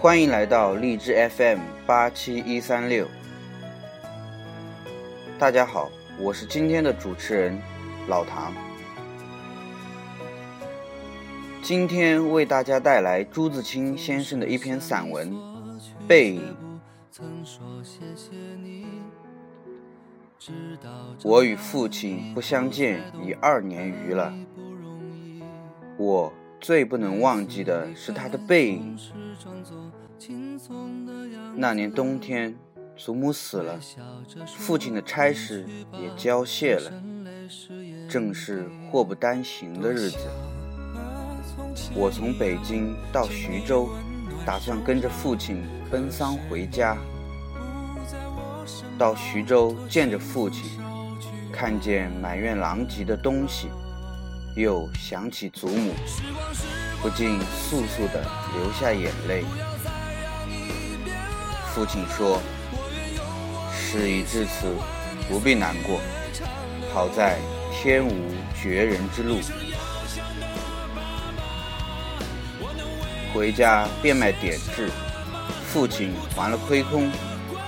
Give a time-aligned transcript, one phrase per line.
[0.00, 3.06] 欢迎来到荔枝 FM 八七一三六。
[5.38, 7.60] 大家好，我是今天的主持人
[8.08, 8.50] 老唐。
[11.60, 15.30] 今天为大家带来朱自清先生的一篇散文
[16.08, 16.56] 《背影》。
[21.22, 24.32] 我与父亲不相见已二年余了，
[25.98, 28.96] 我最不能忘记的是他的背影。
[31.56, 32.54] 那年冬天，
[32.96, 33.80] 祖母死了，
[34.46, 36.92] 父亲的差事也交卸了，
[38.08, 40.18] 正是祸不单行的日子。
[41.94, 43.88] 我从北京到徐州，
[44.44, 46.96] 打算跟着父亲奔丧回家。
[48.98, 50.78] 到徐州见着父亲，
[51.50, 53.68] 看见满院狼藉的东西，
[54.54, 55.94] 又想起祖母，
[57.00, 58.20] 不禁簌簌地
[58.54, 59.44] 流下眼泪。
[61.72, 62.40] 父亲说
[63.72, 64.74] ：“事已至此，
[65.28, 66.00] 不必难过。
[66.92, 67.38] 好在
[67.72, 69.38] 天无绝人之路。”
[73.32, 74.90] 回家变卖典质，
[75.72, 77.10] 父亲还了亏空。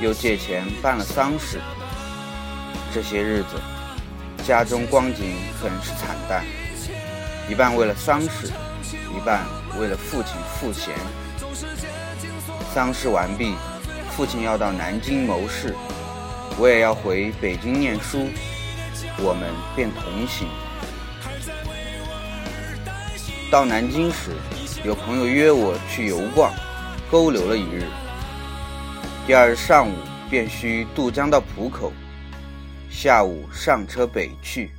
[0.00, 1.60] 又借钱办了丧事，
[2.92, 3.50] 这些日子
[4.44, 6.44] 家中光景很是惨淡，
[7.48, 8.50] 一半为了丧事，
[9.14, 9.44] 一半
[9.78, 10.94] 为了父亲赋闲。
[12.72, 13.54] 丧事完毕，
[14.10, 15.74] 父亲要到南京谋事，
[16.58, 18.28] 我也要回北京念书，
[19.18, 20.48] 我们便同行。
[23.50, 24.30] 到南京时，
[24.82, 26.50] 有朋友约我去游逛，
[27.10, 27.84] 勾留了一日。
[29.26, 29.92] 第二日上午
[30.30, 31.92] 便需渡江到浦口，
[32.88, 34.70] 下午上车北去。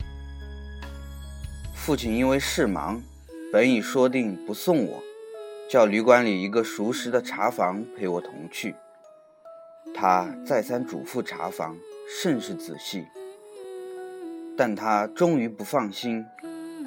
[1.86, 3.04] 父亲因为事忙，
[3.52, 5.04] 本已说定不送我，
[5.70, 8.74] 叫旅馆里一个熟识的茶房陪我同去。
[9.94, 11.76] 他再三嘱咐茶房，
[12.08, 13.06] 甚是仔细。
[14.56, 16.26] 但他终于不放心，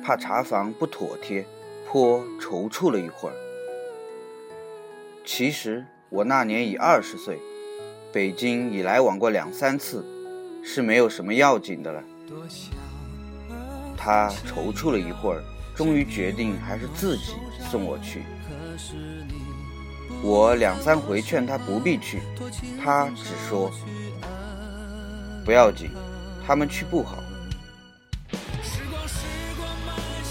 [0.02, 1.44] 怕茶房不妥帖，
[1.86, 3.34] 颇踌躇了一会儿。
[5.26, 5.84] 其实。
[6.08, 7.38] 我那年已二十岁，
[8.12, 10.02] 北京已来往过两三次，
[10.62, 12.02] 是没有什么要紧的了。
[14.06, 15.42] 他踌躇了一会儿，
[15.74, 17.32] 终于决定还是自己
[17.68, 18.22] 送我去。
[20.22, 22.22] 我两三回劝他不必去，
[22.80, 23.68] 他只说
[25.44, 25.90] 不要紧，
[26.46, 27.16] 他们去不好。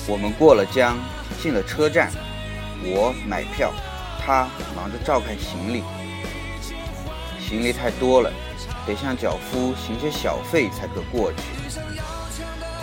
[0.07, 0.97] 我们过了江，
[1.41, 2.09] 进了车站，
[2.81, 3.73] 我买票。
[4.25, 5.83] 他忙着照看行李，
[7.41, 8.31] 行李太多了，
[8.87, 11.54] 得向脚夫行些小费才可过去。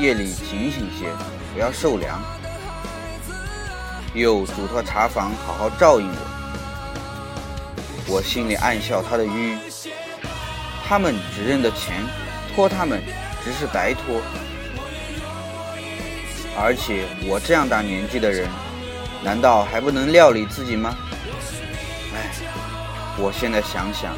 [0.00, 1.12] 夜里警醒些，
[1.52, 2.22] 不要受凉。
[4.14, 6.16] 又嘱托茶房好好照应我。
[8.08, 9.58] 我心里暗笑他的愚，
[10.88, 12.02] 他们只认得钱，
[12.54, 13.02] 托他们
[13.44, 14.22] 只是白托。
[16.58, 18.48] 而且我这样大年纪的人。
[19.22, 20.96] 难道还不能料理自己吗？
[22.14, 22.32] 哎，
[23.18, 24.14] 我现在想想，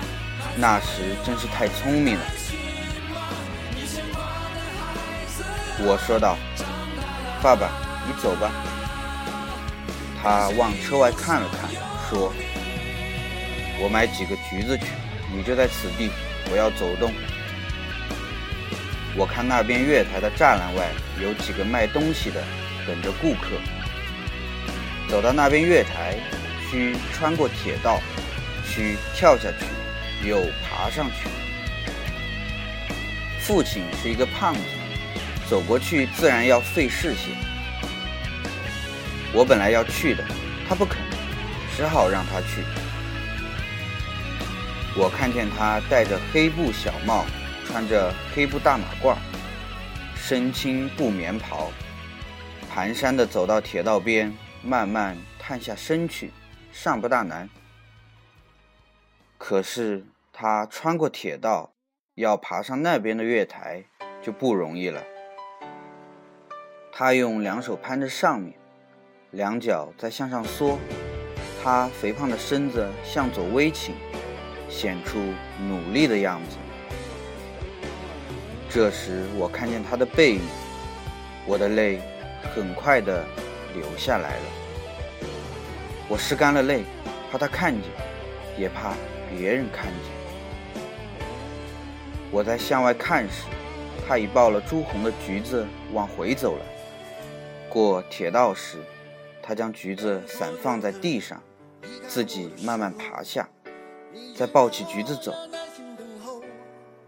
[0.56, 2.22] 那时真是太聪明了。
[5.84, 6.36] 我说道
[7.42, 7.68] ：“爸爸，
[8.06, 8.52] 你走吧。”
[10.22, 11.68] 他往车外看了看，
[12.08, 12.32] 说
[13.82, 14.84] ：“我买几个橘子去，
[15.34, 16.10] 你就在此地，
[16.50, 17.12] 我要走动。
[19.16, 20.88] 我看那边月台的栅栏外
[21.20, 22.40] 有几个卖东西的，
[22.86, 23.58] 等着顾客。”
[25.10, 26.16] 走到那边月台，
[26.70, 28.00] 需穿过铁道，
[28.64, 31.28] 需跳下去，又爬上去。
[33.40, 34.60] 父亲是一个胖子，
[35.52, 37.28] 走过去自然要费事些。
[39.34, 40.24] 我本来要去的，
[40.66, 40.96] 他不肯，
[41.76, 42.64] 只好让他去。
[44.96, 47.26] 我看见他戴着黑布小帽，
[47.66, 49.14] 穿着黑布大马褂，
[50.16, 51.70] 身青布棉袍，
[52.74, 54.32] 蹒跚地走到铁道边。
[54.62, 56.30] 慢慢探下身去，
[56.72, 57.50] 尚不大难。
[59.36, 61.74] 可是他穿过铁道，
[62.14, 63.84] 要爬上那边的月台，
[64.22, 65.04] 就不容易了。
[66.94, 68.52] 他用两手攀着上面，
[69.30, 70.78] 两脚在向上缩，
[71.64, 73.94] 他肥胖的身子向左微倾，
[74.68, 75.18] 显出
[75.66, 76.58] 努力的样子。
[78.68, 80.42] 这时我看见他的背影，
[81.46, 81.98] 我的泪
[82.54, 83.24] 很快的
[83.74, 84.44] 流下来了。
[86.10, 86.84] 我拭干了泪，
[87.30, 87.90] 怕他看见，
[88.58, 88.92] 也怕
[89.34, 90.82] 别人看见。
[92.30, 93.44] 我在向外看时，
[94.06, 96.66] 他已抱了朱红的橘子往回走了。
[97.72, 98.76] 过铁道时，
[99.42, 101.42] 他将橘子散放在地上，
[102.06, 103.48] 自己慢慢爬下，
[104.36, 105.32] 再抱起橘子走。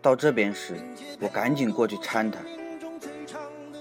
[0.01, 0.81] 到这边时，
[1.21, 2.41] 我赶紧过去搀他。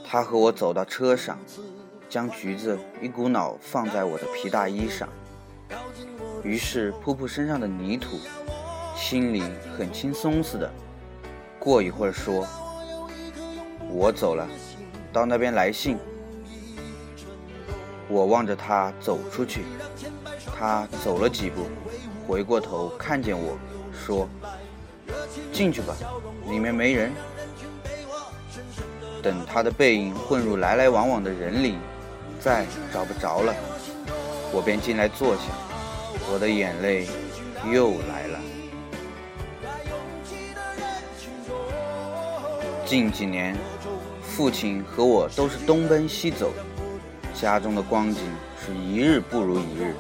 [0.06, 1.40] 他和我走到车上，
[2.10, 5.08] 将橘子一股脑放在我的皮大衣上，
[6.44, 8.20] 于是扑扑身上的泥土，
[8.94, 9.42] 心里
[9.78, 10.70] 很轻松似的。
[11.60, 12.46] 过一会儿说
[13.90, 14.46] ：“我走了，
[15.14, 15.98] 到那边来信。”
[18.13, 19.63] 我望着他走出去，
[20.56, 21.65] 他走了几步，
[22.27, 23.57] 回过头看见我
[23.92, 24.30] 说
[25.51, 25.95] ：“进去吧，
[26.48, 27.12] 里面没人。”
[29.24, 31.75] 等他的背影混入来来往往的人里，
[32.39, 33.51] 再找不着了，
[34.51, 35.42] 我便进来坐下，
[36.31, 37.07] 我的眼泪
[37.71, 38.39] 又来了。
[42.86, 43.57] 近几年，
[44.21, 46.54] 父亲和我都是东奔西走。
[47.44, 48.22] 家中的光景
[48.57, 49.94] 是一日不如一日。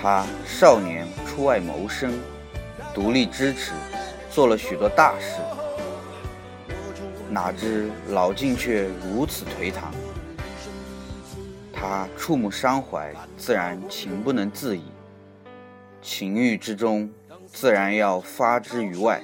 [0.00, 2.20] 他少年出外谋生，
[2.94, 3.72] 独立支持，
[4.30, 5.40] 做了许多大事。
[7.28, 9.92] 哪知老境却如此颓唐。
[11.72, 14.84] 他触目伤怀，自然情不能自已。
[16.00, 17.10] 情欲之中，
[17.52, 19.20] 自然要发之于外。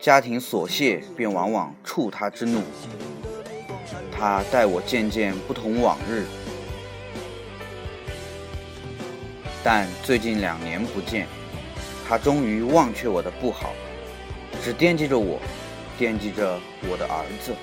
[0.00, 2.62] 家庭琐屑，便往往触他之怒。
[4.26, 6.24] 他待我渐渐不同往日，
[9.62, 11.26] 但最近两年不见，
[12.08, 13.74] 他终于忘却我的不好，
[14.62, 15.38] 只惦记着我，
[15.98, 17.54] 惦记着我的儿子。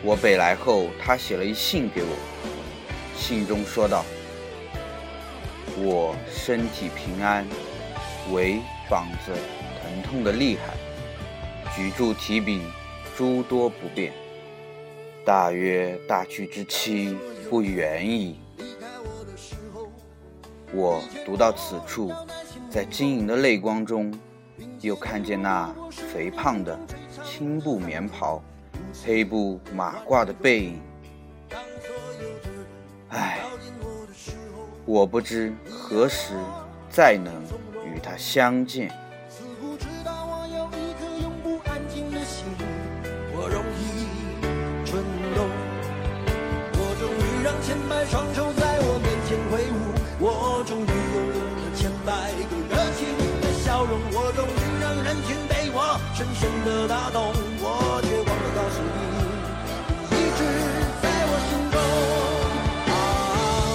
[0.00, 2.16] 我北来后，他写了一信给我，
[3.16, 4.04] 信中说道
[5.76, 7.44] ：“我身体平安，
[8.30, 9.32] 唯膀子
[9.82, 10.76] 疼痛的厉害，
[11.74, 12.62] 举箸提笔。”
[13.16, 14.12] 诸多不便，
[15.24, 17.16] 大约大去之期
[17.48, 18.38] 不远矣。
[20.72, 22.12] 我读到此处，
[22.70, 24.12] 在晶莹的泪光中，
[24.80, 26.78] 又看见那肥胖的
[27.24, 28.42] 青布棉袍、
[29.04, 30.80] 黑布马褂的背影。
[33.08, 33.40] 唉，
[34.86, 36.34] 我不知何时
[36.88, 37.34] 再能
[37.84, 38.90] 与他相见。
[48.06, 52.10] 双手在我面前挥舞，我终于拥有了千百
[52.48, 53.00] 个热情
[53.40, 54.50] 的笑容，我终于
[54.80, 58.98] 让人群被我深深的打动，我却忘了告诉你，
[60.10, 60.40] 你一直
[61.02, 61.76] 在我心中。
[62.90, 62.92] 啊，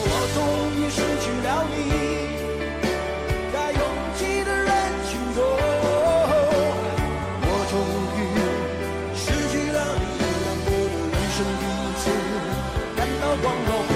[0.10, 0.38] 我终
[0.76, 1.74] 于失去了你，
[3.54, 3.80] 在拥
[4.18, 4.70] 挤的人
[5.08, 5.40] 群中，
[7.42, 7.74] 我终
[8.18, 8.20] 于
[9.16, 10.04] 失去了你，
[10.44, 12.04] 让我的人生第一次
[12.98, 13.95] 感到光荣。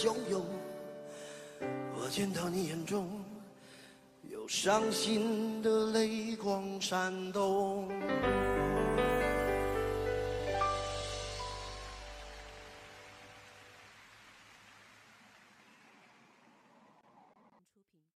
[0.00, 0.42] 汹涌，
[1.94, 3.22] 我见到你眼中
[4.30, 7.86] 有伤心的泪光闪动。